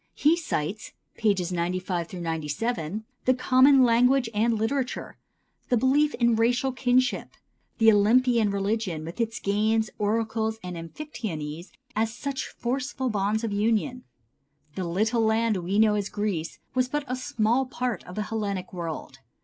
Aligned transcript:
He 0.15 0.35
cites 0.35 0.93
(pp. 1.19 1.51
95 1.51 2.13
97) 2.13 3.05
the 3.25 3.35
common 3.35 3.83
language 3.83 4.31
and 4.33 4.57
literature; 4.57 5.19
the 5.69 5.77
belief 5.77 6.15
in 6.15 6.35
racial 6.35 6.71
kinship; 6.71 7.33
the 7.77 7.91
Olympian 7.91 8.49
religion, 8.49 9.05
with 9.05 9.21
its 9.21 9.37
games, 9.37 9.91
oracles 9.99 10.57
and 10.63 10.75
amphictyonies, 10.75 11.69
as 11.95 12.11
such 12.15 12.47
forceful 12.47 13.11
bonds 13.11 13.43
of 13.43 13.53
union. 13.53 14.03
The 14.73 14.85
little 14.85 15.21
land 15.21 15.57
we 15.57 15.77
know 15.77 15.93
as 15.93 16.09
Greece 16.09 16.57
was 16.73 16.87
but 16.89 17.03
a 17.07 17.15
small 17.15 17.67
part 17.67 18.03
of 18.05 18.15
the 18.15 18.23
Hellenic 18.23 18.73
world. 18.73 19.19